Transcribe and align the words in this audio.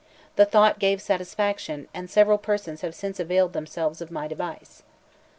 The 0.35 0.45
thought 0.45 0.79
gave 0.79 0.99
satisfaction, 0.99 1.87
and 1.93 2.09
several 2.09 2.39
persons 2.39 2.81
have 2.81 2.95
since 2.95 3.19
availed 3.19 3.53
themselves 3.53 4.01
of 4.01 4.09
my 4.09 4.27
device. 4.27 4.81